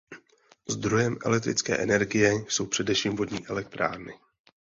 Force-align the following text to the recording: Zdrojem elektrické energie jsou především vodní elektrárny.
Zdrojem 0.69 1.17
elektrické 1.25 1.77
energie 1.77 2.45
jsou 2.49 2.65
především 2.65 3.15
vodní 3.15 3.47
elektrárny. 3.47 4.13